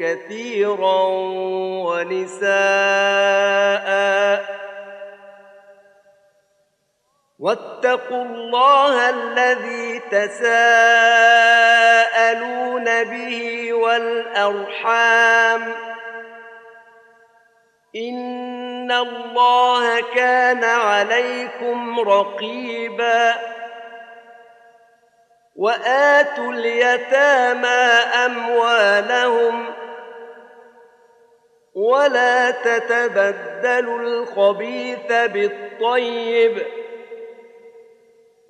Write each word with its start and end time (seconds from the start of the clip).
كثيرا 0.00 1.02
ونساء. 1.88 2.48
واتقوا 7.38 8.24
الله 8.24 9.10
الذي 9.10 9.98
تساءلون 9.98 10.64
به 13.04 13.72
والأرحام. 13.72 15.74
إن 17.96 18.92
الله 18.92 20.00
كان 20.14 20.64
عليكم 20.64 22.00
رقيبا. 22.00 23.34
وآتوا 25.56 26.52
اليتامى 26.52 27.88
أموالهم 28.26 29.77
ولا 31.78 32.50
تتبدلوا 32.50 34.00
الخبيث 34.00 35.12
بالطيب 35.12 36.62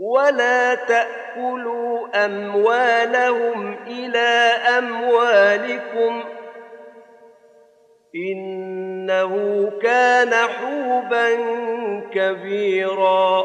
ولا 0.01 0.75
تاكلوا 0.75 2.25
اموالهم 2.25 3.77
إلى 3.87 4.53
اموالكم 4.79 6.25
انه 8.15 9.71
كان 9.83 10.35
حوبا 10.35 11.29
كبيرا 12.13 13.45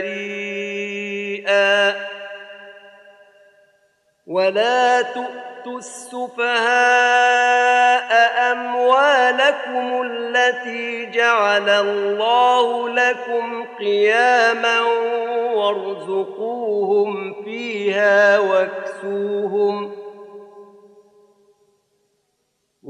مريئا 0.00 1.94
ولا 4.26 5.02
تؤتوا 5.02 5.78
السفهاء 5.78 6.50
اموالكم 8.52 10.02
التي 10.02 11.06
جعل 11.06 11.68
الله 11.68 12.88
لكم 12.88 13.64
قياما 13.78 14.80
وارزقوهم 15.54 17.09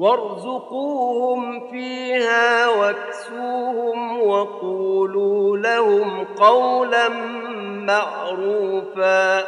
وارزقوهم 0.00 1.70
فيها 1.70 2.68
واكسوهم 2.68 4.20
وقولوا 4.22 5.58
لهم 5.58 6.24
قولا 6.24 7.08
معروفا. 7.88 9.44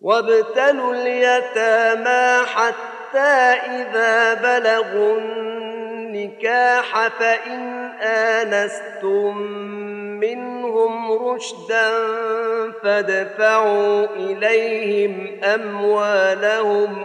وابتلوا 0.00 0.94
اليتامى 0.94 2.46
حتى 2.46 3.32
إذا 3.78 4.34
بلغوا 4.34 5.18
النكاح 5.18 7.08
فإن 7.08 7.90
آنستم 8.02 9.36
منهم 10.20 11.12
رشدا 11.12 11.90
فادفعوا 12.82 14.06
إليهم 14.16 15.40
أموالهم 15.44 17.04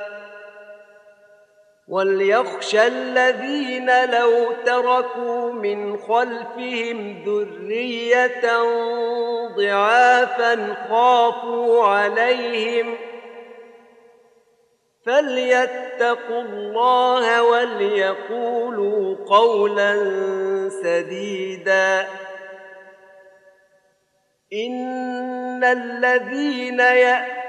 وليخشى 1.91 2.87
الذين 2.87 4.11
لو 4.11 4.51
تركوا 4.65 5.51
من 5.51 5.97
خلفهم 5.97 7.23
ذرية 7.25 8.41
ضعافا 9.55 10.75
خافوا 10.89 11.87
عليهم 11.87 12.95
فليتقوا 15.05 16.41
الله 16.41 17.43
وليقولوا 17.43 19.15
قولا 19.25 19.93
سديدا. 20.83 22.07
إن 24.53 25.63
الذين 25.63 26.79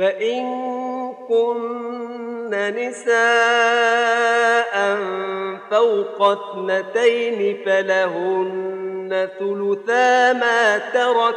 فإن 0.00 0.44
كن 1.28 2.50
نساء 2.50 3.14
فوق 5.70 6.22
اثنتين 6.22 7.64
فلهن 7.66 9.28
ثلثا 9.38 10.32
ما 10.32 10.78
ترك 10.78 11.36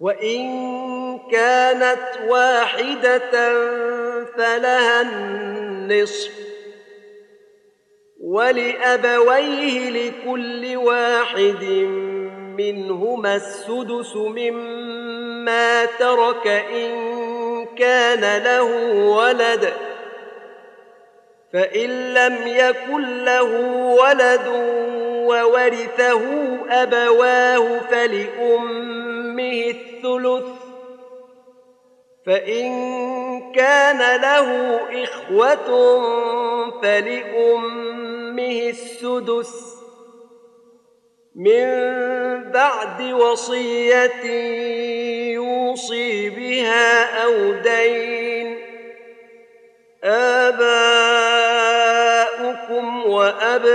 وإن 0.00 0.48
كانت 1.32 2.08
واحدة 2.28 3.30
فلها 4.24 5.00
النصف 5.00 6.32
ولأبويه 8.20 9.90
لكل 9.90 10.76
واحد 10.76 11.64
منهما 12.58 13.36
السدس 13.36 14.16
مما 14.16 15.05
ترك 15.98 16.46
إن 16.46 17.66
كان 17.78 18.42
له 18.42 18.92
ولد 18.92 19.72
فإن 21.52 22.14
لم 22.14 22.46
يكن 22.46 23.24
له 23.24 23.60
ولد 24.02 24.46
وورثه 25.26 26.22
أبواه 26.70 27.80
فلأمه 27.90 29.74
الثلث 29.74 30.44
فإن 32.26 32.72
كان 33.52 34.20
له 34.20 34.80
إخوة 35.04 36.00
فلأمه 36.82 37.86
أمه 38.36 38.68
السدس. 38.68 39.75
من 41.36 41.66
بعد 42.50 43.02
وصية 43.02 44.24
يوصي 45.32 46.30
بها 46.30 47.24
أو 47.24 47.52
دين. 47.52 48.58
آباؤكم 50.04 50.66
وأبناؤكم 53.06 53.68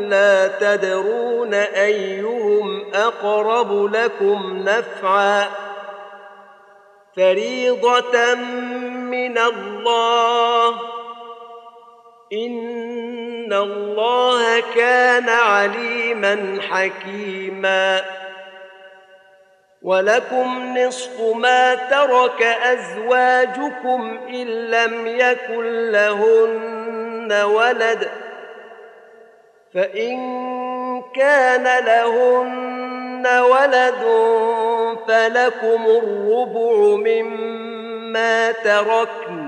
لا 0.00 0.48
تدرون 0.48 1.54
أيهم 1.54 2.94
أقرب 2.94 3.94
لكم 3.94 4.64
نفعا. 4.68 5.48
فريضة 7.16 8.34
من 8.34 9.38
الله 9.38 10.97
إن 12.32 13.52
الله 13.52 14.60
كان 14.74 15.28
عليما 15.28 16.58
حكيما 16.70 18.00
ولكم 19.82 20.78
نصف 20.78 21.20
ما 21.36 21.74
ترك 21.74 22.42
أزواجكم 22.42 24.18
إن 24.28 24.46
لم 24.46 25.06
يكن 25.06 25.90
لهن 25.90 27.32
ولد 27.32 28.08
فإن 29.74 30.18
كان 31.14 31.84
لهن 31.84 33.26
ولد 33.26 34.02
فلكم 35.08 35.86
الربع 35.86 36.96
مما 36.96 38.52
تركن 38.52 39.47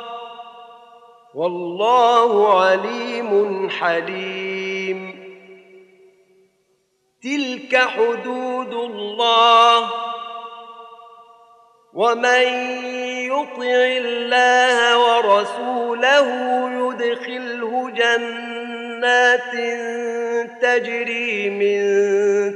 والله 1.35 2.61
عليم 2.61 3.69
حليم. 3.69 5.21
تلك 7.23 7.77
حدود 7.77 8.73
الله. 8.73 9.89
ومن 11.93 12.43
يطع 13.25 13.85
الله 13.97 14.97
ورسوله 14.97 16.27
يدخله 16.71 17.89
جنات 17.89 19.51
تجري 20.61 21.49
من 21.49 21.81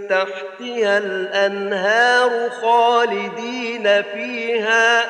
تحتها 0.07 0.97
الأنهار 0.97 2.49
خالدين 2.49 4.01
فيها. 4.01 5.09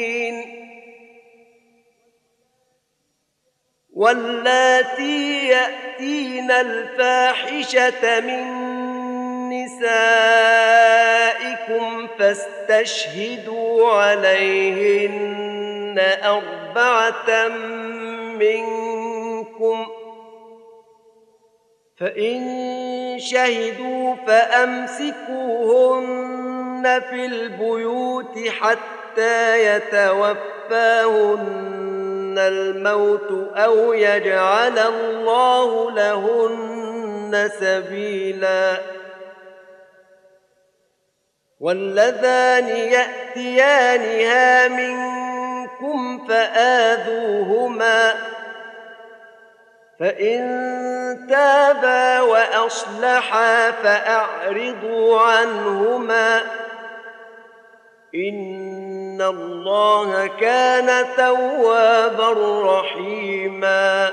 واللاتي 4.01 5.47
يأتين 5.47 6.51
الفاحشة 6.51 8.19
من 8.19 8.43
نسائكم 9.49 10.07
فاستشهدوا 12.19 13.91
عليهن 13.91 15.21
أربعة 16.23 17.47
منكم. 18.37 19.87
فإن 21.97 23.19
شهدوا 23.19 24.15
فأمسكوهن 24.27 25.31
في 27.09 27.25
البيوت 27.25 28.39
حتى 28.47 29.65
يتوفاهن 29.75 31.71
الموت 32.37 33.55
أو 33.55 33.93
يجعل 33.93 34.79
الله 34.79 35.91
لهن 35.91 37.49
سبيلاً 37.59 39.01
واللذان 41.61 42.67
ياتيانها 42.67 44.67
منكم 44.67 46.27
فاذوهما 46.27 48.13
فان 49.99 51.27
تابا 51.29 52.21
واصلحا 52.21 53.71
فاعرضوا 53.71 55.21
عنهما 55.21 56.41
ان 59.21 59.27
الله 59.27 60.27
كان 60.27 61.05
توابا 61.17 62.31
رحيما 62.79 64.11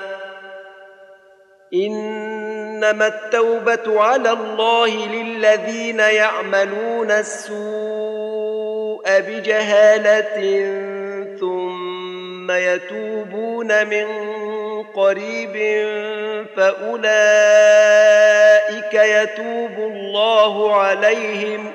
انما 1.74 3.06
التوبه 3.06 4.00
على 4.02 4.30
الله 4.30 5.06
للذين 5.06 6.00
يعملون 6.00 7.10
السوء 7.10 9.02
بجهاله 9.06 10.36
ثم 11.40 12.50
يتوبون 12.50 13.86
من 13.86 14.06
قريب 14.94 15.56
فاولئك 16.56 16.94
يتوب 18.94 19.78
الله 19.78 20.74
عليهم 20.74 21.72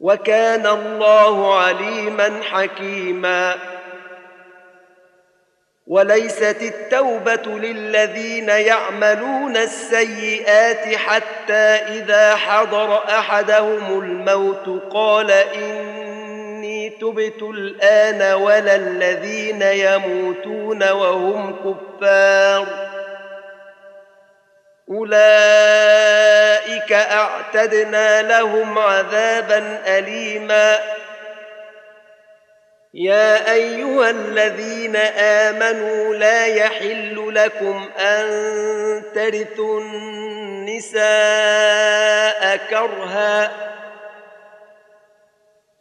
وكان 0.00 0.66
الله 0.66 1.58
عليما 1.58 2.40
حكيما. 2.42 3.54
وليست 5.86 6.56
التوبة 6.62 7.58
للذين 7.58 8.48
يعملون 8.48 9.56
السيئات 9.56 10.96
حتى 10.96 11.74
إذا 11.94 12.36
حضر 12.36 13.08
أحدهم 13.08 14.00
الموت 14.00 14.92
قال 14.92 15.30
إني 15.30 16.90
تبت 16.90 17.42
الآن 17.42 18.34
ولا 18.34 18.74
الذين 18.76 19.62
يموتون 19.62 20.90
وهم 20.90 21.56
كفار. 21.64 22.85
أولئك 24.90 26.92
أعتدنا 26.92 28.22
لهم 28.22 28.78
عذابا 28.78 29.82
اليما. 29.86 30.78
يا 32.94 33.52
أيها 33.52 34.10
الذين 34.10 34.96
آمنوا 35.46 36.14
لا 36.14 36.46
يحل 36.46 37.34
لكم 37.34 37.90
أن 37.98 38.26
ترثوا 39.14 39.80
النساء 39.80 41.06
كرها 42.56 43.52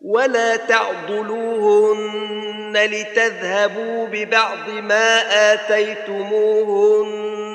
ولا 0.02 0.56
تعضلوهن 0.56 1.98
لتذهبوا 2.78 4.08
ببعض 4.08 4.70
ما 4.70 5.22
آتيتموهن. 5.54 7.55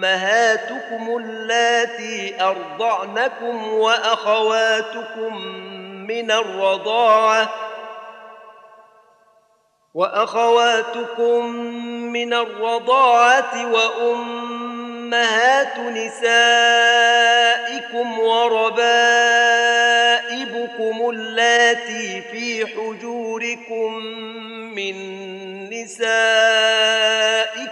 وامهاتكم 0.00 1.16
اللاتي 1.16 2.42
أرضعنكم 2.42 3.72
وأخواتكم 3.72 5.36
من 6.08 6.30
الرضاعة 6.30 7.50
وأخواتكم 9.94 11.46
من 12.12 12.34
الرضاعة 12.34 13.72
وأمهات 13.72 14.58
نسائكم 15.78 16.98
وربائبكم 18.18 18.80
اللاتي 21.10 22.22
في 22.32 22.66
حجوركم 22.66 23.94
من 24.74 24.94
نسائكم 25.70 27.39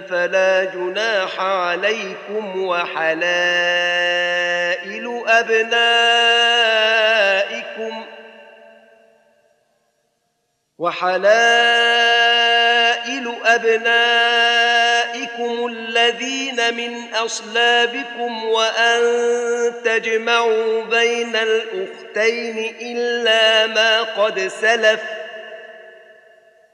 فلا 0.00 0.64
جناح 0.64 1.40
عليكم 1.40 2.64
وحلائل 2.64 3.22
أبنائكم 5.26 6.02
ۖ 8.18 8.22
وحلائل 10.82 11.22
أبنائكم 13.44 14.86
الذين 15.66 16.74
من 16.74 17.14
أصلابكم 17.14 18.44
وأن 18.44 19.02
تجمعوا 19.84 20.82
بين 20.84 21.36
الأختين 21.36 22.76
إلا 22.80 23.66
ما 23.66 24.02
قد 24.02 24.40
سلف 24.40 25.00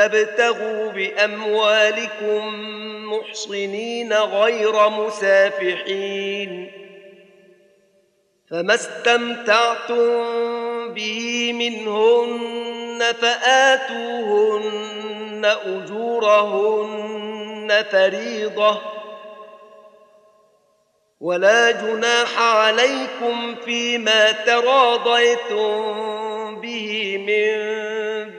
تبتغوا 0.00 0.90
بأموالكم 0.92 2.42
محصنين 3.12 4.12
غير 4.12 4.88
مسافحين 4.88 6.72
فما 8.50 8.74
استمتعتم 8.74 10.24
به 10.94 11.52
منهن 11.52 13.02
فآتوهن 13.20 14.80
أجورهن 15.66 17.00
فريضة 17.90 18.80
ولا 21.20 21.70
جناح 21.70 22.42
عليكم 22.42 23.54
فيما 23.64 24.32
تراضيتم 24.32 25.80
به 26.60 27.18
من 27.18 28.09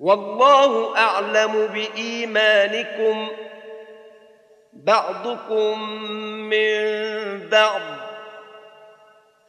والله 0.00 0.96
أعلم 0.96 1.66
بإيمانكم 1.66 3.28
بعضكم 4.72 5.92
من 6.48 6.80
بعض 7.48 7.80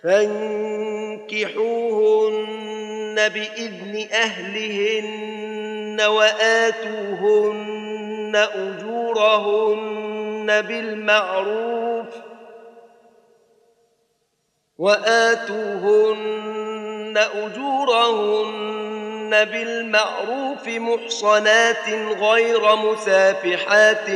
فانكحوهن 0.04 1.32
بإذن 3.30 4.08
أهلهن 4.14 6.02
وآتوهن 6.02 7.52
أجورهن 8.56 9.82
بالمعروف 10.62 12.08
وآتوهن 14.78 16.32
أجورهن 19.34 19.46
بالمعروف 19.46 20.68
محصنات 20.68 21.90
غير 22.20 22.76
مسافحات 22.76 24.10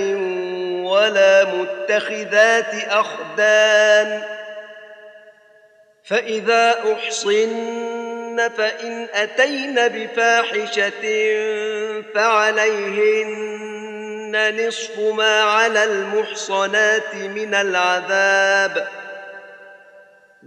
ولا 0.83 1.45
متخذات 1.45 2.73
أخدان 2.89 4.23
فإذا 6.03 6.93
أحصن 6.93 8.49
فإن 8.57 9.07
أتين 9.13 9.87
بفاحشة 9.87 11.03
فعليهن 12.15 13.55
نصف 14.67 14.99
ما 14.99 15.41
على 15.41 15.83
المحصنات 15.83 17.15
من 17.15 17.53
العذاب. 17.53 18.87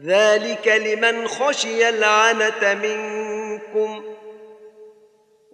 ذلك 0.04 0.68
لمن 0.68 1.28
خشي 1.28 1.88
العنة 1.88 2.74
منكم 2.74 4.17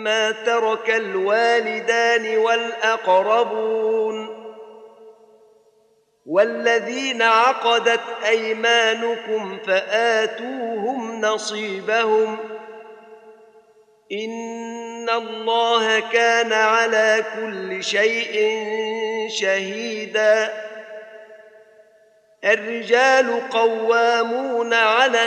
مما 0.00 0.30
ترك 0.30 0.90
الوالدان 0.90 2.38
والأقربون 2.38 4.40
والذين 6.26 7.22
عقدت 7.22 8.00
أيمانكم 8.26 9.58
فآتوهم 9.66 11.20
نصيبهم 11.20 12.38
إن 14.12 15.10
الله 15.10 16.00
كان 16.00 16.52
على 16.52 17.24
كل 17.36 17.84
شيء 17.84 18.58
شهيدا 19.28 20.52
الرجال 22.44 23.48
قوامون 23.50 24.74
على 24.74 25.26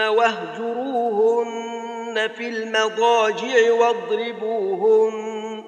واهجروهن 0.00 1.52
في 2.36 2.48
المضاجع 2.48 3.72
واضربوهن. 3.72 5.64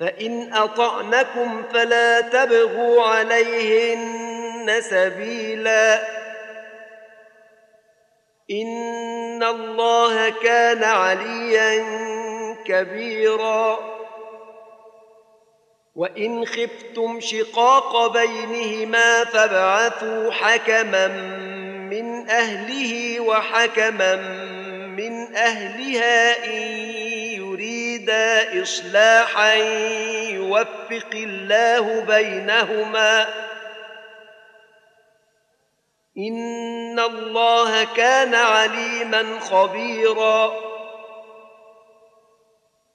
فإن 0.00 0.52
أطعنكم 0.54 1.62
فلا 1.72 2.20
تبغوا 2.20 3.02
عليهن 3.02 4.80
سبيلا. 4.80 6.00
إن 8.50 9.42
الله 9.42 10.28
كان 10.28 10.84
عليا 10.84 11.84
كبيرا. 12.64 13.98
وإن 15.94 16.44
خفتم 16.44 17.20
شقاق 17.20 18.12
بينهما 18.12 19.24
فابعثوا 19.24 20.30
حكما 20.30 21.06
من 21.90 22.30
أهله 22.30 23.20
وحكما 23.20 24.14
من 24.86 25.36
أهلها 25.36 26.44
إن 26.44 26.60
يريدا 27.40 28.62
إصلاحا 28.62 29.54
يوفق 30.30 31.10
الله 31.14 32.00
بينهما. 32.00 33.28
إن 36.18 37.00
الله 37.00 37.84
كان 37.84 38.34
عليما 38.34 39.40
خبيرا. 39.40 40.52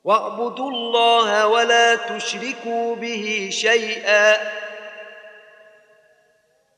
واعبدوا 0.03 0.71
الله 0.71 1.47
ولا 1.47 1.95
تشركوا 1.95 2.95
به 2.95 3.49
شيئا. 3.51 4.62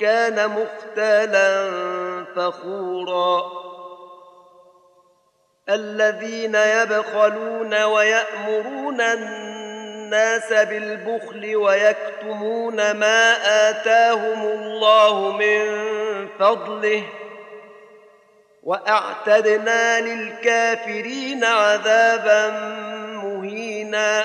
كان 0.00 0.50
مختالا 0.50 1.70
فخورا. 2.36 3.58
الذين 5.68 6.54
يبخلون 6.54 7.82
ويأمرون 7.82 9.00
الناس 9.00 10.52
بالبخل 10.52 11.56
ويكتمون 11.56 12.90
ما 12.90 13.32
آتاهم 13.70 14.42
الله 14.42 15.32
من 15.32 15.66
فضله 16.38 17.02
وأعتدنا 18.62 20.00
للكافرين 20.00 21.44
عذابا 21.44 22.50
مهينا. 23.24 24.24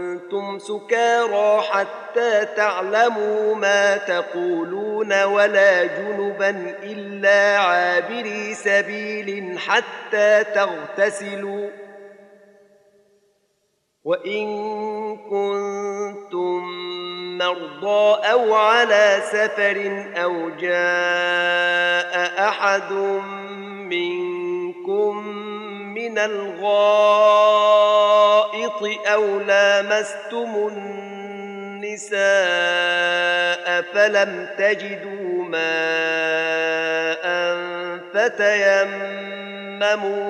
سكارى 0.57 1.61
حتى 1.61 2.45
تعلموا 2.45 3.55
ما 3.55 3.97
تقولون 3.97 5.23
ولا 5.23 5.85
جنبا 5.85 6.49
إلا 6.83 7.57
عابري 7.57 8.53
سبيل 8.53 9.59
حتى 9.59 10.43
تغتسلوا 10.43 11.69
وإن 14.03 14.47
كنتم 15.17 16.61
مرضى 17.37 18.27
أو 18.31 18.55
على 18.55 19.21
سفر 19.31 20.05
أو 20.15 20.49
جاء 20.49 22.11
أحد 22.49 22.91
منكم 23.91 25.41
من 26.01 26.17
الغائط 26.17 27.61
أو 29.07 29.39
لامستم 29.39 30.67
النساء 30.67 32.11
فلم 33.93 34.47
تجدوا 34.57 35.43
ماء 35.43 37.21
فتيمموا 38.13 39.19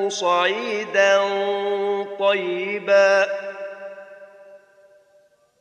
صعيدا 0.10 1.21
طيبا 2.19 3.27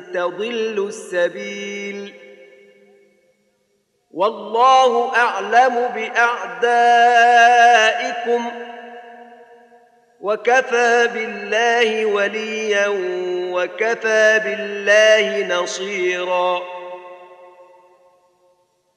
تضلوا 0.00 0.88
السبيل. 0.88 2.14
والله 4.10 5.16
أعلم 5.16 5.88
بأعدائكم 5.94 6.62
وكفى 10.20 11.08
بالله 11.14 12.06
وليا 12.06 12.86
وكفى 13.52 14.40
بالله 14.44 15.62
نصيرا. 15.62 16.62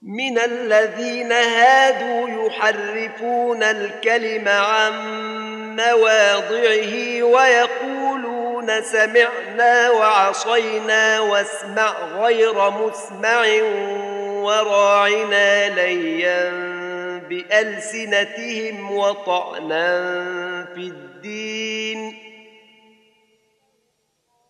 من 0.01 0.39
الذين 0.39 1.31
هادوا 1.31 2.47
يحرفون 2.47 3.63
الكلم 3.63 4.47
عن 4.47 4.93
مواضعه 5.75 7.23
ويقولون 7.23 7.94
يقولون 8.69 8.83
سمعنا 8.83 9.91
وعصينا 9.91 11.19
واسمع 11.19 11.93
غير 12.19 12.69
مسمع 12.69 13.45
وراعنا 14.43 15.69
ليا 15.69 16.49
بألسنتهم 17.29 18.91
وطعنا 18.91 19.95
في 20.75 20.81
الدين. 20.81 22.17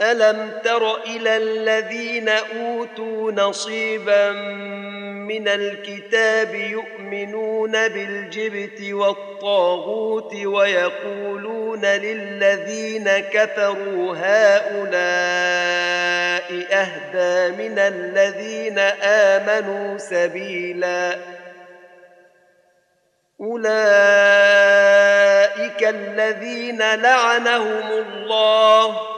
ألم 0.00 0.50
تر 0.64 1.02
إلى 1.04 1.36
الذين 1.36 2.28
أوتوا 2.28 3.32
نصيبا 3.32 4.32
من 5.28 5.48
الكتاب 5.48 6.54
يؤمنون 6.54 7.72
بالجبت 7.72 8.92
والطاغوت 8.92 10.34
ويقولون 10.34 11.84
للذين 11.84 13.08
كفروا 13.18 14.16
هؤلاء 14.16 14.88
أهدى 16.72 17.56
من 17.68 17.78
الذين 17.78 18.78
آمنوا 19.02 19.98
سبيلا 19.98 21.18
أولئك 23.40 23.68
الذين 25.82 26.78
لعنهم 26.78 27.92
الله 27.92 29.17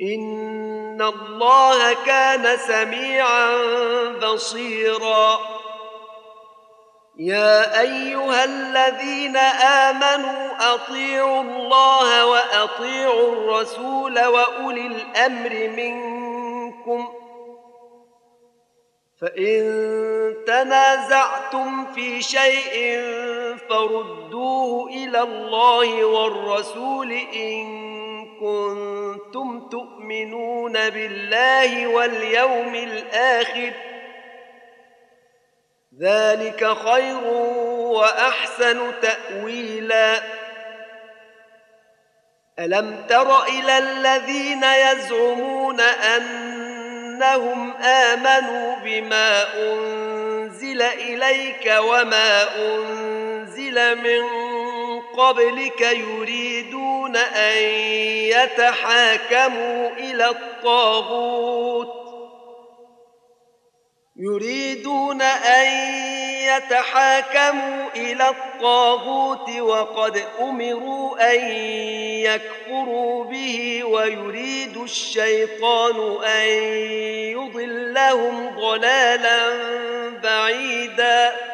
إن 0.00 1.02
الله 1.02 1.92
كان 2.06 2.56
سميعا 2.56 3.56
بصيرا. 4.22 5.38
يا 7.18 7.80
أيها 7.80 8.44
الذين 8.44 9.36
آمنوا 9.36 10.74
أطيعوا 10.74 11.42
الله 11.42 12.26
وأطيعوا 12.26 13.32
الرسول 13.32 14.24
وأولي 14.24 14.86
الأمر 14.86 15.68
منكم 15.76 17.08
فإن 19.20 19.64
تنازعتم 20.46 21.86
في 21.94 22.22
شيء 22.22 23.00
فردوه 23.70 24.88
إلى 24.88 25.20
الله 25.20 26.04
والرسول 26.04 27.12
إن 27.12 27.93
كنتم 28.40 29.68
تؤمنون 29.68 30.72
بالله 30.72 31.86
واليوم 31.86 32.74
الآخر 32.74 33.72
ذلك 36.00 36.72
خير 36.72 37.24
وأحسن 37.94 38.92
تأويلا. 39.02 40.20
ألم 42.58 43.06
تر 43.08 43.44
إلى 43.44 43.78
الذين 43.78 44.64
يزعمون 44.64 45.80
أنهم 45.80 47.72
آمنوا 47.76 48.76
بما 48.76 49.44
أنزل 49.56 50.82
إليك 50.82 51.74
وما 51.78 52.56
أنزل 52.56 53.98
من 53.98 54.53
قبلك 55.18 55.80
يريدون 55.80 57.16
أن 57.16 57.58
يتحاكموا 58.28 59.88
إلى 59.90 60.28
الطاغوت. 60.28 62.04
يريدون 64.16 65.22
أن 65.22 65.66
يتحاكموا 66.56 67.88
إلى 67.96 68.28
الطاغوت 68.28 69.50
وقد 69.50 70.22
أمروا 70.40 71.34
أن 71.34 71.50
يكفروا 72.20 73.24
به 73.24 73.84
ويريد 73.84 74.76
الشيطان 74.76 76.24
أن 76.24 76.48
يضلهم 77.32 78.48
ضلالا 78.58 79.50
بعيداً. 80.22 81.53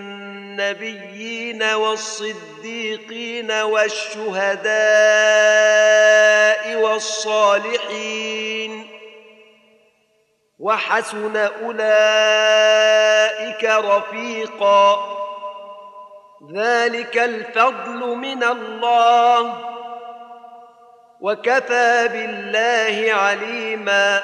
النبيين 0.51 1.63
والصديقين 1.63 3.51
والشهداء 3.51 4.65
والصالحين 6.75 8.87
وحسن 10.59 11.37
أولئك 11.37 11.73
رفيقا. 13.63 15.17
ذلك 16.55 17.17
الفضل 17.17 18.15
من 18.15 18.43
الله. 18.43 19.57
وكفى 21.21 22.09
بالله 22.13 23.13
عليما. 23.13 24.23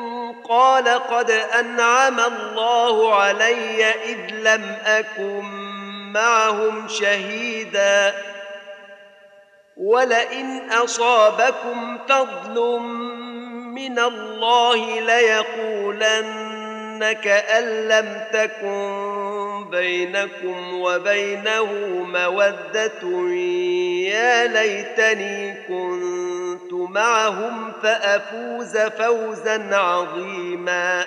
قال 0.51 0.89
قد 0.89 1.31
أنعم 1.31 2.19
الله 2.19 3.15
علي 3.15 3.85
إذ 3.85 4.31
لم 4.31 4.75
أكن 4.85 5.43
معهم 6.13 6.87
شهيدا 6.87 8.13
ولئن 9.77 10.71
أصابكم 10.71 11.97
فضل 12.09 12.79
من 13.75 13.99
الله 13.99 14.99
ليقولن 14.99 16.50
كان 17.03 17.87
لم 17.87 18.23
تكن 18.33 19.69
بينكم 19.69 20.73
وبينه 20.73 21.73
موده 22.03 23.29
يا 24.11 24.47
ليتني 24.47 25.53
كنت 25.67 26.73
معهم 26.73 27.71
فافوز 27.83 28.77
فوزا 28.77 29.75
عظيما. 29.75 31.05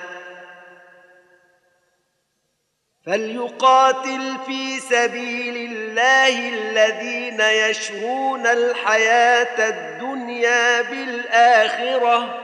فليقاتل 3.06 4.34
في 4.46 4.80
سبيل 4.80 5.56
الله 5.56 6.48
الذين 6.48 7.40
يشرون 7.40 8.46
الحياة 8.46 9.68
الدنيا 9.68 10.82
بالاخره 10.82 12.43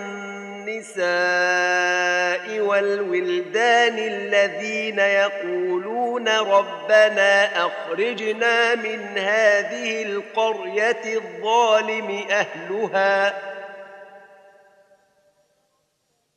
النساء 0.67 2.59
والولدان 2.59 3.97
الذين 3.97 4.99
يقولون 4.99 6.27
ربنا 6.27 7.65
أخرجنا 7.65 8.75
من 8.75 9.17
هذه 9.17 10.03
القرية 10.03 11.17
الظالم 11.17 12.25
أهلها. 12.31 13.33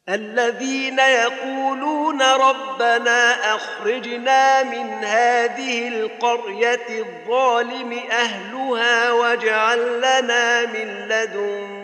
الذين 0.09 0.99
يقولون 0.99 2.23
ربنا 2.23 3.55
أخرجنا 3.55 4.63
من 4.63 5.05
هذه 5.05 5.89
القرية 5.89 6.89
الظالم 6.89 8.01
أهلها 8.11 9.13
واجعل 9.13 9.99
لنا 9.99 10.67
من 10.67 11.09
لدن 11.09 11.84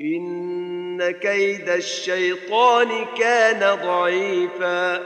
إن 0.00 1.10
كيد 1.10 1.68
الشيطان 1.68 3.06
كان 3.18 3.78
ضعيفا. 3.84 5.00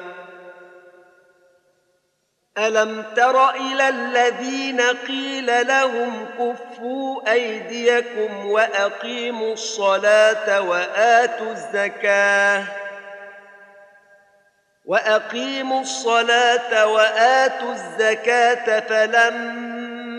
ألم 2.58 3.04
تر 3.16 3.50
إلى 3.50 3.88
الذين 3.88 4.80
قيل 4.80 5.66
لهم 5.66 6.26
كفوا 6.38 7.32
أيديكم 7.32 8.46
وأقيموا 8.46 9.52
الصلاة 9.52 10.60
وآتوا 10.60 11.52
الزكاة 11.52 12.64
وأقيموا 14.84 15.80
الصلاة 15.80 16.86
وآتوا 16.86 17.72
الزكاة 17.72 18.80
فلما 18.80 19.73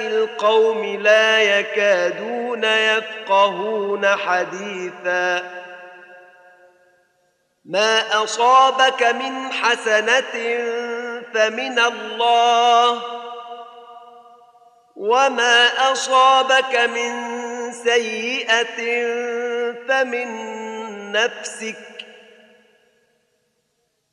القوم 0.00 0.84
لا 0.84 1.42
يكادون 1.42 2.64
يفقهون 2.64 4.06
حديثا. 4.06 5.58
ما 7.64 8.22
أصابك 8.24 9.02
من 9.02 9.52
حسنة 9.52 10.34
فمن 11.34 11.78
الله 11.78 13.02
وما 14.96 15.92
أصابك 15.92 16.76
من 16.76 17.12
سيئة 17.72 19.06
فمن 19.88 20.28
نفسك. 21.12 21.76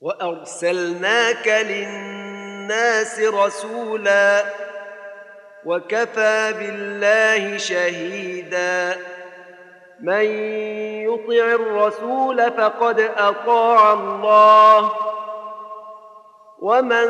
وأرسلناك 0.02 1.48
للناس 1.48 3.20
رسولا 3.20 4.46
وكفى 5.66 6.54
بالله 6.60 7.58
شهيدا. 7.58 8.98
من 10.02 10.26
يطع 11.06 11.46
الرسول 11.46 12.52
فقد 12.52 13.00
أطاع 13.18 13.94
الله. 13.94 14.92
ومن 16.60 17.08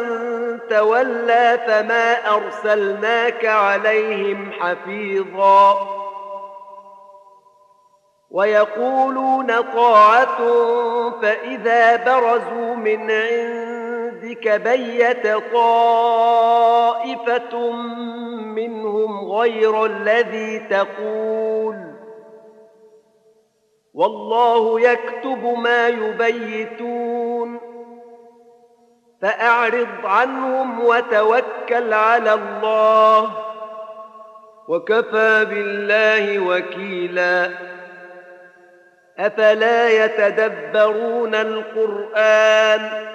تولى 0.69 1.59
فما 1.67 2.35
أرسلناك 2.35 3.45
عليهم 3.45 4.51
حفيظا. 4.51 5.95
ويقولون 8.31 9.61
طاعة 9.61 10.37
فإذا 11.21 11.95
برزوا 11.95 12.75
من 12.75 13.07
عندك 14.25 14.61
بيت 14.61 15.27
طائفة 15.53 16.51
منهم 18.41 19.31
غير 19.31 19.85
الذي 19.85 20.59
تقول. 20.59 21.75
والله 23.93 24.81
يكتب 24.81 25.43
ما 25.57 25.87
يبيتون. 25.87 27.59
فأعرض 29.21 30.05
عنهم 30.05 30.85
وتوكل 30.85 31.93
على 31.93 32.33
الله. 32.33 33.31
وكفى 34.67 35.45
بالله 35.45 36.39
وكيلا. 36.39 37.51
أفلا 39.19 40.05
يتدبرون 40.05 41.35
القرآن؟ 41.35 43.14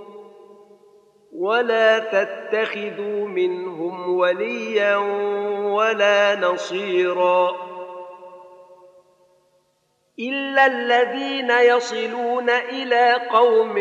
ولا 1.35 1.99
تتخذوا 1.99 3.27
منهم 3.27 4.17
وليا 4.17 4.95
ولا 5.75 6.35
نصيرا. 6.35 7.71
إلا 10.19 10.65
الذين 10.65 11.51
يصلون 11.51 12.49
إلى 12.49 13.13
قوم 13.31 13.73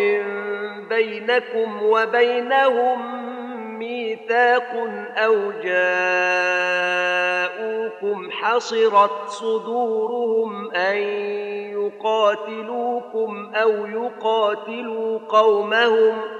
بينكم 0.88 1.82
وبينهم 1.82 3.20
ميثاق 3.78 4.72
أو 5.16 5.51
جاءوكم 5.62 5.90
حصرت 8.30 9.28
صدورهم 9.28 10.70
أن 10.70 10.96
يقاتلوكم 11.72 13.53
أو 13.55 13.86
يقاتلوا 13.86 15.18
قومهم 15.28 16.39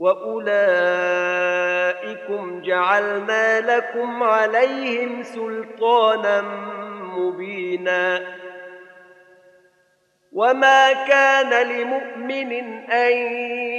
وأولئكم 0.00 0.60
جعلنا 2.62 3.60
لكم 3.60 4.22
عليهم 4.22 5.22
سلطانا 5.22 6.40
مبيناً 7.16 8.40
وما 10.32 10.92
كان 10.92 11.66
لمؤمن 11.66 12.52
ان 12.90 13.12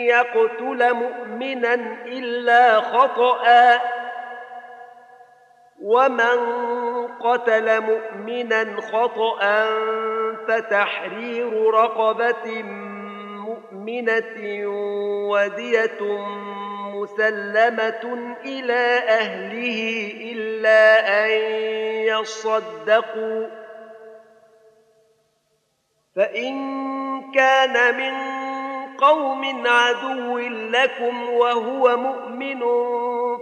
يقتل 0.05 0.93
مؤمنا 0.93 1.73
الا 2.05 2.81
خطا 2.81 3.81
ومن 5.81 6.37
قتل 7.07 7.81
مؤمنا 7.81 8.81
خطا 8.81 9.65
فتحرير 10.47 11.73
رقبه 11.73 12.63
مؤمنه 13.81 14.67
وديه 15.29 15.99
مسلمه 16.93 18.35
إلى 18.45 19.03
اهله 19.09 20.11
الا 20.31 20.83
ان 21.25 21.31
يصدقوا 22.07 23.47
فإن 26.15 26.53
كان 27.31 27.97
من 27.97 28.13
قوم 28.97 29.67
عدو 29.67 30.37
لكم 30.47 31.29
وهو 31.29 31.97
مؤمن 31.97 32.61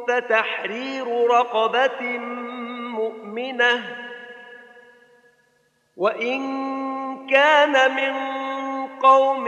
فتحرير 0.07 1.27
رقبة 1.29 2.01
مؤمنة 2.95 3.83
وإن 5.97 6.39
كان 7.27 7.95
من 7.95 8.39
قوم 8.99 9.47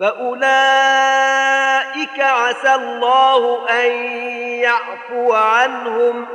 فأولئك 0.00 1.40
عسى 2.20 2.74
الله 2.74 3.68
أن 3.70 3.90
يعفو 4.60 5.32
عنهم 5.32 6.26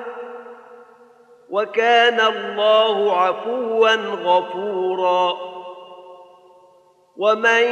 وكان 1.50 2.20
الله 2.20 3.22
عفوا 3.22 3.96
غفورا 3.96 5.38
ومن 7.18 7.64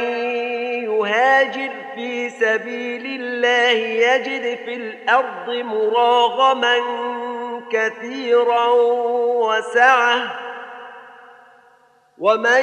يهاجر 0.84 1.70
في 1.94 2.30
سبيل 2.30 3.20
الله 3.20 3.78
يجد 3.78 4.58
في 4.64 4.74
الأرض 4.74 5.50
مراغما 5.50 6.76
كثيرا 7.72 8.66
وسعه 9.46 10.20
ومن 12.18 12.62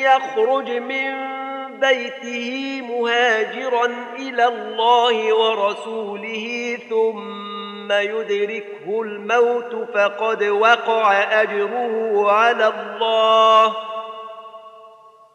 يخرج 0.00 0.70
من 0.70 1.35
بيته 1.80 2.80
مهاجرا 2.80 3.86
إلى 4.18 4.44
الله 4.44 5.34
ورسوله 5.34 6.78
ثم 6.90 7.92
يدركه 7.92 9.02
الموت 9.02 9.88
فقد 9.94 10.44
وقع 10.44 11.12
أجره 11.42 12.24
على 12.32 12.66
الله 12.66 13.76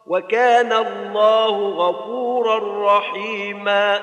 وكان 0.06 0.72
الله 0.72 1.68
غفورا 1.68 2.58
رحيما 2.96 4.02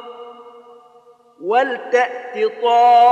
ولتأت 1.43 2.51
طائفة 2.61 3.03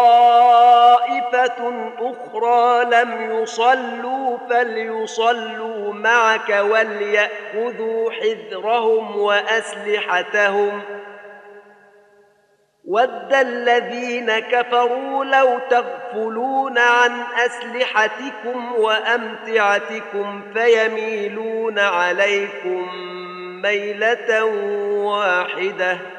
أخرى 2.00 2.86
لم 2.86 3.32
يصلوا 3.32 4.38
فليصلوا 4.50 5.94
معك 5.94 6.50
وليأخذوا 6.50 8.12
حذرهم 8.12 9.20
وأسلحتهم 9.20 10.82
ۖ. 10.82 10.84
ود 12.90 13.34
الذين 13.34 14.40
كفروا 14.40 15.26
لو 15.26 15.60
تغفلون 15.70 16.78
عن 16.78 17.12
أسلحتكم 17.46 18.76
وأمتعتكم 18.78 20.44
فيميلون 20.54 21.80
عليكم 21.80 22.90
ميلة 23.62 24.44
واحدة. 25.06 26.19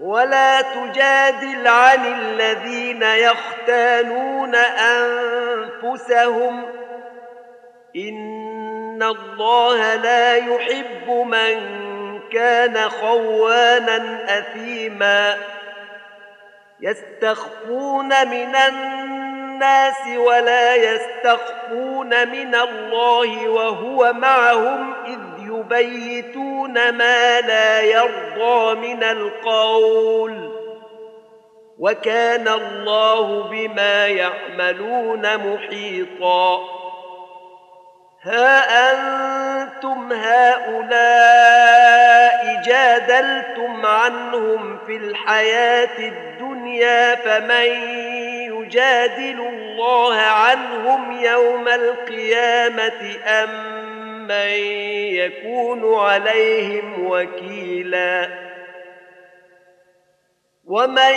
ولا 0.00 0.60
تجادل 0.62 1.68
عن 1.68 2.06
الذين 2.06 3.02
يختانون 3.02 4.54
أنفسهم. 5.84 6.62
إن 7.96 9.02
الله 9.02 9.94
لا 9.94 10.36
يحب 10.36 11.10
من 11.10 11.60
كان 12.32 12.88
خوانا 12.88 14.24
أثيما. 14.38 15.36
يستخفون 16.80 18.28
من 18.28 18.56
الناس 18.56 20.16
ولا 20.16 20.74
يستخفون 20.74 22.28
من 22.28 22.54
الله 22.54 23.48
وهو 23.48 24.12
معهم 24.12 24.94
إذ 25.06 25.39
يبيتون 25.60 26.90
ما 26.90 27.40
لا 27.40 27.80
يرضى 27.80 28.74
من 28.74 29.02
القول 29.02 30.60
وكان 31.78 32.48
الله 32.48 33.42
بما 33.42 34.06
يعملون 34.06 35.36
محيطا. 35.36 36.60
ها 38.22 38.92
أنتم 38.92 40.12
هؤلاء 40.12 41.60
جادلتم 42.66 43.86
عنهم 43.86 44.78
في 44.86 44.96
الحياة 44.96 45.98
الدنيا 45.98 47.14
فمن 47.14 47.66
يجادل 48.70 49.40
الله 49.40 50.16
عنهم 50.16 51.12
يوم 51.12 51.68
القيامة 51.68 53.16
أم 53.26 53.79
من 54.30 54.48
يكون 55.14 55.94
عليهم 55.94 57.06
وكيلا. 57.06 58.28
ومن 60.64 61.14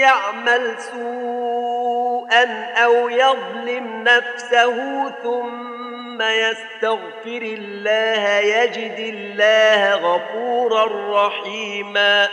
يعمل 0.00 0.78
سوءا 0.78 2.44
أو 2.84 3.08
يظلم 3.08 4.04
نفسه 4.04 5.08
ثم 5.22 6.22
يستغفر 6.22 7.42
الله 7.42 8.38
يجد 8.38 8.98
الله 8.98 9.94
غفورا 9.94 10.84
رحيما. 11.26 12.28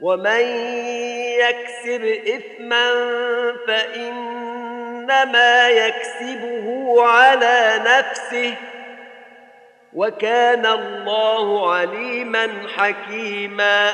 ومن 0.00 0.40
يكسب 1.38 2.04
إثما 2.04 2.92
فإن 3.66 4.38
إنما 5.10 5.68
يكسبه 5.68 6.96
على 7.06 7.80
نفسه 7.86 8.54
وكان 9.92 10.66
الله 10.66 11.74
عليما 11.74 12.48
حكيما. 12.76 13.92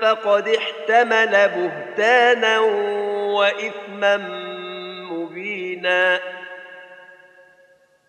فقد 0.00 0.48
احتمل 0.48 1.48
بهتانا 1.48 2.58
وإثما 2.58 4.16
مبينا. 5.10 6.20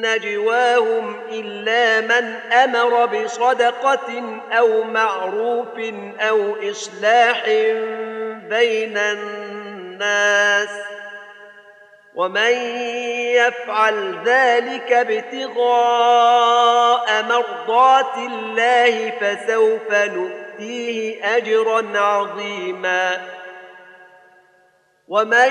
نجواهم 0.00 1.20
إلا 1.30 2.00
من 2.00 2.34
أمر 2.52 3.06
بصدقة 3.06 4.40
أو 4.52 4.84
معروف 4.84 5.78
أو 6.20 6.70
إصلاح 6.70 7.44
بين 8.48 8.98
الناس 8.98 10.68
ومن 12.14 12.52
يفعل 13.34 14.18
ذلك 14.24 14.92
ابتغاء 14.92 16.34
مرضات 17.22 18.16
الله 18.16 19.10
فسوف 19.10 19.92
نؤتيه 19.92 21.36
أجرا 21.36 21.98
عظيما 21.98 23.20
ومن 25.08 25.50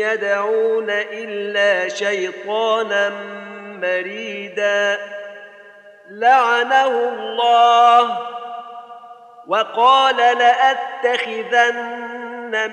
يدعون 0.00 0.90
إلا 0.90 1.88
شيطانا 1.88 3.10
مريدا. 3.80 4.98
لعنه 6.10 6.86
الله 6.86 8.18
وقال 9.46 10.16
لأتخذن 10.16 11.70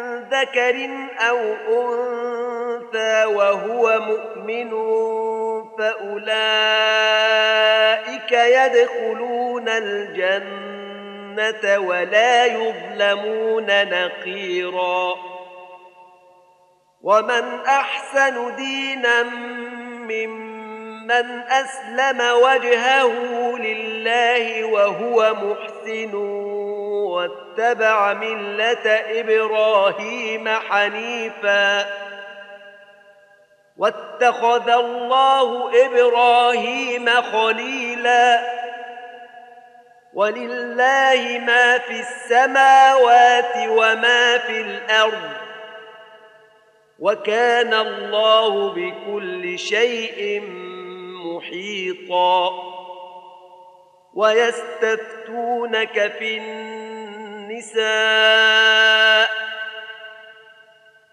ذكر 0.31 0.89
أو 1.19 1.37
أنثى 1.67 3.25
وهو 3.25 3.99
مؤمن 3.99 4.71
فأولئك 5.77 6.31
يدخلون 8.31 9.69
الجنة 9.69 11.09
ولا 11.79 12.45
يظلمون 12.45 13.65
نقيرا. 13.89 15.15
ومن 17.01 17.65
أحسن 17.65 18.55
دينا 18.55 19.23
ممن 20.09 21.41
أسلم 21.41 22.21
وجهه 22.43 23.13
لله 23.57 24.63
وهو 24.65 25.33
محسن. 25.33 26.50
واتبع 27.21 28.13
ملة 28.13 28.89
إبراهيم 29.19 30.49
حنيفا. 30.49 31.85
واتخذ 33.77 34.69
الله 34.69 35.71
إبراهيم 35.85 37.09
خليلاً. 37.21 38.61
ولله 40.13 41.41
ما 41.45 41.77
في 41.77 41.99
السماوات 41.99 43.55
وما 43.67 44.37
في 44.37 44.61
الأرض. 44.61 45.31
وكان 46.99 47.73
الله 47.73 48.73
بكل 48.73 49.59
شيء 49.59 50.41
محيطا. 51.25 52.51
ويستفتونك 54.13 56.11
في 56.19 56.37
النساء 57.61 59.29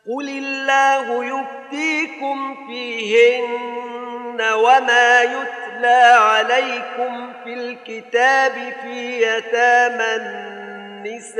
قل 0.09 0.29
الله 0.29 1.25
يفتيكم 1.25 2.67
فيهن 2.67 4.41
وما 4.53 5.23
يتلى 5.23 6.17
عليكم 6.21 7.33
في 7.45 7.55
الكتاب 7.55 8.53
في 8.83 9.23
يتامى 9.23 10.17
النساء 10.17 11.39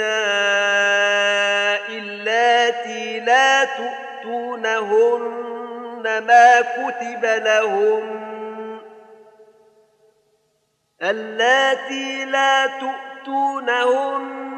اللاتي 1.99 3.21
لا 3.21 3.65
تؤتونهن 3.65 5.19
ما 6.03 6.61
كتب 6.61 7.25
لهن 7.25 8.29
اللاتي 11.03 12.25
لا 12.25 12.67
تؤتونهن 12.67 14.58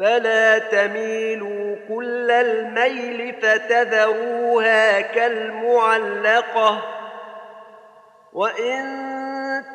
فلا 0.00 0.58
تميلوا 0.58 1.76
كل 1.88 2.30
الميل 2.30 3.34
فتذروها 3.42 5.00
كالمعلقه 5.00 6.82
وان 8.32 9.10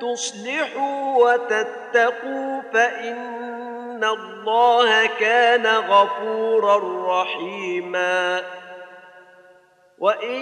تصلحوا 0.02 1.26
وتتقوا 1.26 2.62
فان 2.74 4.04
الله 4.04 5.06
كان 5.20 5.68
غفورا 5.68 6.82
رحيما 7.22 8.42
وان 10.00 10.42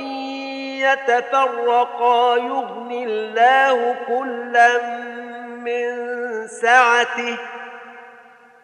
يتفرقا 0.79 2.35
يغن 2.37 2.91
الله 2.91 3.95
كلا 4.07 4.81
من 5.57 5.93
سعته 6.47 7.37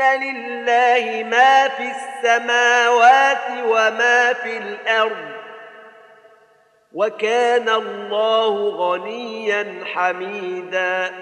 لله 0.00 1.22
ما 1.22 1.68
في 1.68 1.90
السماوات 1.90 3.64
وما 3.66 4.32
في 4.32 4.56
الأرض 4.56 5.32
وكان 6.92 7.68
الله 7.68 8.68
غنيا 8.68 9.84
حميدا 9.94 11.12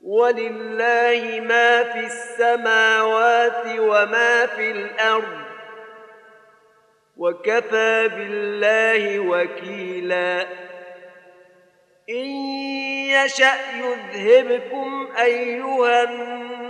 ولله 0.00 1.40
ما 1.40 1.82
في 1.82 2.00
السماوات 2.00 3.66
وما 3.78 4.46
في 4.46 4.70
الأرض 4.70 5.40
وكفى 7.16 8.08
بالله 8.08 9.18
وكيلا 9.18 10.46
إن 12.10 12.26
يشأ 13.10 13.52
يذهبكم 13.74 15.08
أيها 15.18 16.02
الناس 16.02 16.69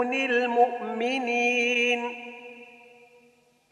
دون 0.00 0.14
المؤمنين 0.14 2.00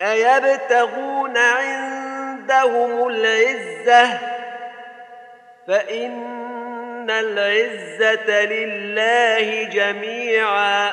أيبتغون 0.03 1.37
عندهم 1.37 3.09
العزة 3.09 4.19
فإن 5.69 7.11
العزة 7.11 8.45
لله 8.45 9.63
جميعا 9.63 10.93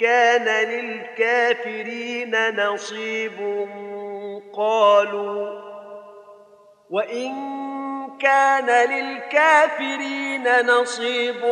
كان 0.00 0.68
للكافرين 0.68 2.56
نصيب. 2.56 3.66
قالوا 4.56 5.60
وإن 6.90 7.32
كان 8.18 8.90
للكافرين 8.90 10.66
نصيب. 10.66 11.42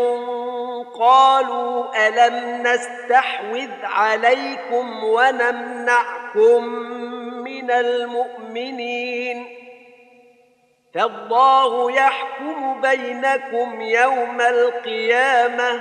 قالوا 0.99 2.09
ألم 2.09 2.63
نستحوذ 2.67 3.71
عليكم 3.83 5.05
ونمنعكم 5.05 6.65
من 7.45 7.71
المؤمنين؟ 7.71 9.47
فالله 10.95 11.93
يحكم 11.93 12.81
بينكم 12.81 13.81
يوم 13.81 14.41
القيامة. 14.41 15.81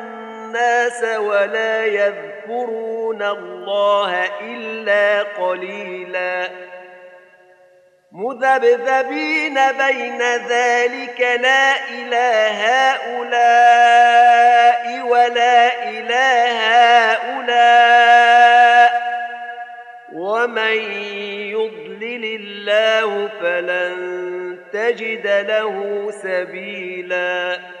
الناس 0.51 1.03
ولا 1.17 1.85
يذكرون 1.85 3.21
الله 3.21 4.25
إلا 4.41 5.23
قليلا. 5.23 6.49
مذبذبين 8.11 9.53
بين 9.71 10.21
ذلك 10.21 11.19
لا 11.41 11.75
إلى 11.89 12.49
هؤلاء 12.67 13.91
ولا 15.07 15.89
إلى 15.89 16.47
هؤلاء. 17.31 17.81
ومن 20.13 20.91
يضلل 21.51 22.25
الله 22.25 23.29
فلن 23.41 24.57
تجد 24.73 25.27
له 25.27 26.11
سبيلاً. 26.23 27.80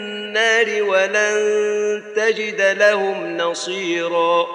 النار 0.31 0.83
ولن 0.83 2.03
تجد 2.15 2.61
لهم 2.61 3.37
نصيرا. 3.37 4.47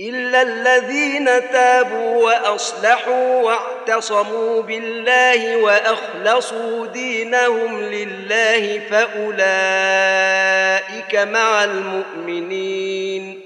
إلا 0.00 0.42
الذين 0.42 1.24
تابوا 1.24 2.24
وأصلحوا 2.24 3.42
واعتصموا 3.42 4.62
بالله 4.62 5.56
وأخلصوا 5.56 6.86
دينهم 6.86 7.82
لله 7.82 8.80
فأولئك 8.90 9.34
مع 11.16 11.64
المؤمنين. 11.64 13.40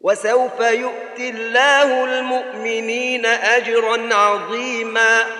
وسوف 0.00 0.60
يؤتي 0.60 1.30
الله 1.30 2.04
المؤمنين 2.04 3.26
أجرا 3.26 4.14
عظيما. 4.14 5.39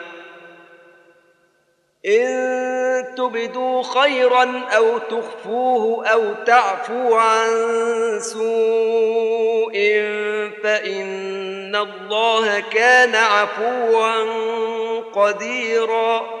إن 2.05 3.15
تبدوا 3.15 3.83
خيرا 3.83 4.61
أو 4.75 4.97
تخفوه 4.97 6.07
أو 6.07 6.33
تعفو 6.45 7.13
عن 7.13 7.49
سوء 8.19 9.73
فإن 10.63 11.75
الله 11.75 12.59
كان 12.59 13.15
عفوا 13.15 14.13
قديرا 15.13 16.40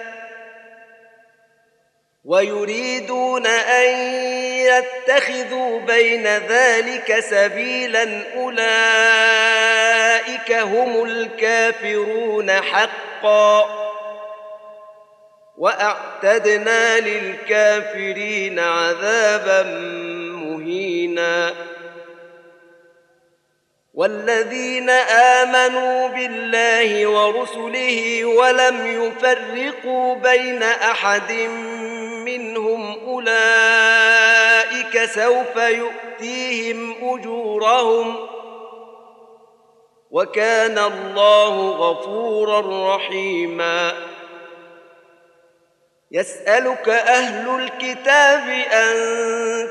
ويريدون 2.25 3.47
أن 3.47 3.89
يتخذوا 4.45 5.79
بين 5.79 6.27
ذلك 6.27 7.19
سبيلا 7.19 8.21
أولئك 8.35 8.61
هم 10.51 11.03
الكافرون 11.03 12.51
حقا. 12.51 13.81
وأعتدنا 15.57 16.99
للكافرين 16.99 18.59
عذابا 18.59 19.63
مهينا. 20.33 21.53
والذين 23.93 24.89
آمنوا 24.89 26.07
بالله 26.07 27.07
ورسله 27.07 28.25
ولم 28.25 28.87
يفرقوا 28.87 30.15
بين 30.15 30.63
أحد 30.63 31.31
منهم 32.25 32.99
أولئك 33.07 35.05
سوف 35.05 35.55
يؤتيهم 35.55 36.95
أجورهم 37.01 38.27
وكان 40.11 40.77
الله 40.77 41.69
غفورا 41.69 42.95
رحيما. 42.95 43.93
يسألك 46.11 46.89
أهل 46.89 47.49
الكتاب 47.63 48.49
أن 48.73 48.95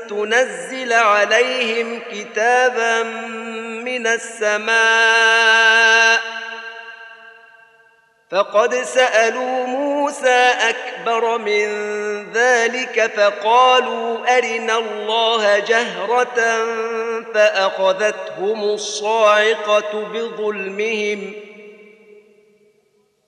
تنزل 0.09 0.93
عليهم 0.93 1.99
كتابا 2.11 3.03
من 3.83 4.07
السماء. 4.07 5.61
فقد 8.31 8.75
سالوا 8.75 9.65
موسى 9.65 9.90
أكبر 10.69 11.37
من 11.37 11.67
ذلك 12.33 13.11
فقالوا 13.15 14.37
أرنا 14.37 14.77
الله 14.77 15.59
جهرة 15.59 16.65
فأخذتهم 17.33 18.63
الصاعقة 18.63 20.03
بظلمهم 20.13 21.33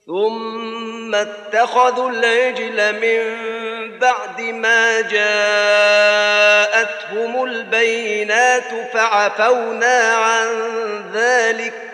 ثم 0.06 1.14
اتخذوا 1.14 2.10
العجل 2.10 2.92
من 3.00 3.44
بعد 3.98 4.40
ما 4.40 5.00
جاءتهم 5.00 5.44
البينات 7.44 8.92
فعفونا 8.92 10.14
عن 10.14 10.48
ذلك 11.14 11.93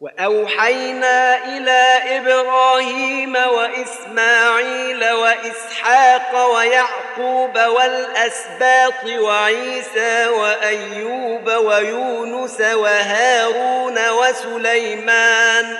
وأوحينا 0.00 1.44
إلى 1.44 2.18
إبراهيم 2.18 3.36
وإسماعيل 3.36 5.10
وإسحاق 5.12 6.54
ويعقوب 6.54 7.58
والأسباط 7.58 9.04
وعيسى 9.04 10.26
وأيوب 10.28 11.46
ويونس 11.48 12.60
وهارون 12.60 14.10
وسليمان 14.10 15.78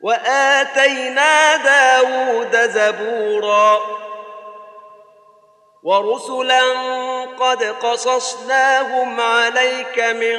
وآتينا 0.00 1.56
داود 1.56 2.56
زبورا 2.56 3.80
ورسلا 5.82 6.62
قد 7.38 7.64
قصصناهم 7.64 9.20
عليك 9.20 9.98
من 9.98 10.38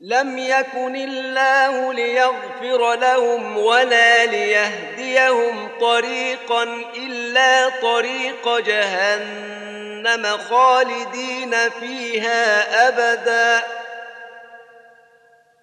لم 0.00 0.38
يكن 0.38 0.96
الله 0.96 1.92
ليغفر 1.92 2.94
لهم 2.94 3.56
ولا 3.58 4.26
ليهديهم 4.26 5.68
طريقا 5.80 6.62
إلا 6.96 7.68
طريق 7.68 8.58
جهنم 8.58 10.38
خالدين 10.50 11.70
فيها 11.80 12.88
أبدا. 12.88 13.62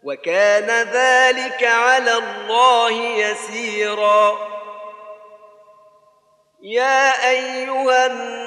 وكان 0.03 0.87
ذلك 0.93 1.63
على 1.63 2.13
الله 2.13 2.91
يسيرا. 2.91 4.37
يا 6.61 7.29
أيها 7.29 8.05
الناس 8.05 8.46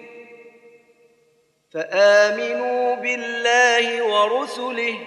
فآمنوا 1.73 2.95
بالله 2.95 4.03
ورسله 4.03 4.99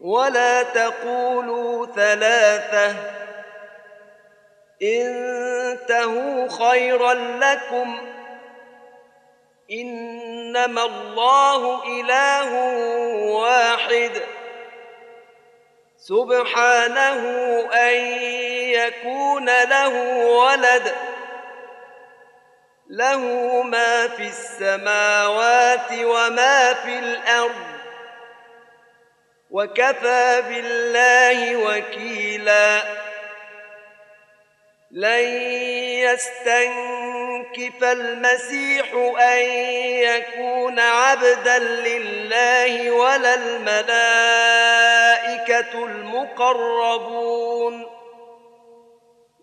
ولا 0.00 0.62
تقولوا 0.62 1.86
ثلاثة 1.86 2.96
انتهوا 4.82 6.48
خيرا 6.48 7.14
لكم 7.14 7.98
إنما 9.70 10.84
الله 10.84 11.84
إله 12.00 12.52
واحد 13.32 14.12
سبحانه 15.98 17.20
أن 17.72 17.94
يكون 18.70 19.46
له 19.46 20.16
ولد 20.26 20.92
له 22.90 23.20
ما 23.62 24.08
في 24.08 24.22
السماوات 24.22 25.92
وما 25.92 26.74
في 26.74 26.98
الأرض. 26.98 27.66
وكفى 29.50 30.42
بالله 30.48 31.56
وكيلا. 31.56 32.82
لن 34.90 35.24
يستنكف 36.04 37.82
المسيح 37.82 38.94
أن 39.20 39.38
يكون 39.82 40.80
عبدا 40.80 41.58
لله 41.58 42.90
ولا 42.90 43.34
الملائكة 43.34 44.24
المقربون. 45.84 47.95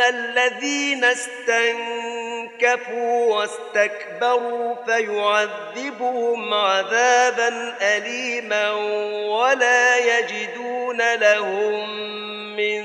الذين 0.00 1.04
استنكفوا 1.04 2.54
واستكبروا 3.34 4.74
فيعذبهم 4.86 6.54
عذابا 6.54 7.76
اليما 7.80 8.70
ولا 9.28 9.96
يجدون 9.96 11.14
لهم 11.14 11.90
من 12.56 12.82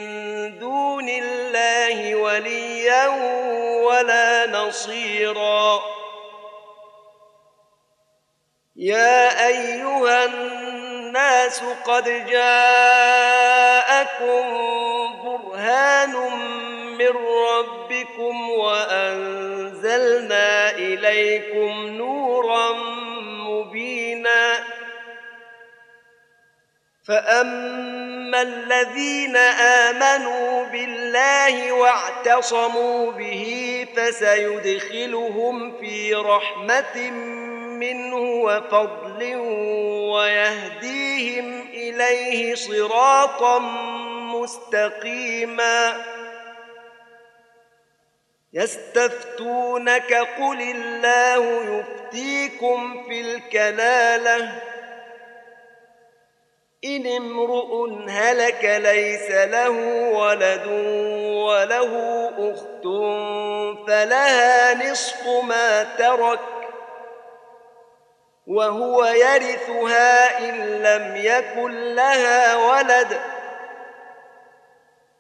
دون 0.60 1.10
الله 1.10 2.16
وليا 2.16 3.08
ولا 3.84 4.48
نصيرا. 4.48 5.82
يا 8.76 9.48
أيها 9.48 10.26
الناس 10.26 11.62
قد 11.86 12.04
جاءكم 12.30 13.48
برهان 15.24 16.16
من 16.98 17.14
ربكم 17.50 18.50
وأنزلنا 18.50 20.12
إليكم 20.72 21.88
نورا 21.88 22.74
مبينا. 23.28 24.58
فأما 27.08 28.42
الذين 28.42 29.38
آمنوا 29.88 30.66
بالله 30.66 31.72
واعتصموا 31.72 33.12
به 33.12 33.86
فسيدخلهم 33.96 35.78
في 35.80 36.14
رحمة 36.14 37.12
منه 37.80 38.18
وفضل 38.18 39.36
ويهديهم 40.14 41.68
إليه 41.74 42.56
صراطا 42.56 43.60
مستقيما. 44.34 46.17
يستفتونك 48.58 50.14
قل 50.14 50.62
الله 50.62 51.64
يفتيكم 51.80 53.04
في 53.10 53.22
الكلاله 53.22 54.62
إن 56.86 57.08
امرؤ 57.08 57.90
هلك 58.10 58.64
ليس 58.64 59.32
له 59.32 59.70
ولد 60.10 60.68
وله 61.48 61.94
أخت 62.38 62.84
فلها 63.88 64.74
نصف 64.74 65.28
ما 65.28 65.84
ترك 65.84 66.40
وهو 68.48 69.06
يرثها 69.06 70.40
إن 70.50 70.56
لم 70.84 71.16
يكن 71.16 71.96
لها 71.96 72.56
ولد. 72.56 73.37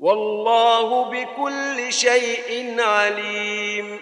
والله 0.00 1.04
بكل 1.04 1.92
شيء 1.92 2.80
عليم. 2.80 3.98